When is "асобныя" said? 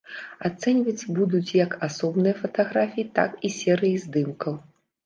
1.89-2.35